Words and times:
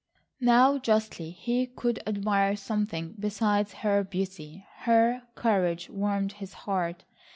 Now 0.39 0.79
justly 0.79 1.29
he 1.29 1.67
could 1.67 2.01
admire 2.07 2.55
something 2.55 3.13
besides 3.19 3.71
her 3.85 4.03
beauty. 4.03 4.65
Her 4.77 5.21
courage 5.35 5.91
warmed 5.91 6.31
his 6.31 6.53
heart. 6.65 7.03